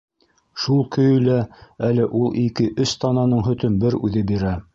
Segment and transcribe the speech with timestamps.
[0.61, 1.35] Шул көйө лә
[1.89, 4.59] әле ул ике-өс тананың һөтөн бер үҙе бирә.